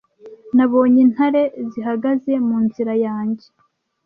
[0.55, 3.47] nabonye intare zihagaze mu nzira yanjye